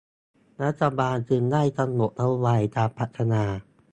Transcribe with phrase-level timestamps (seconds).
[0.63, 3.43] รัฐบาลจึงได้กำหนดนโยบายการพัฒนา